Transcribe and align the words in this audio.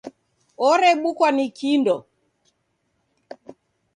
Orebukwa 0.69 1.27
ni 1.35 1.45
kindo. 1.57 1.95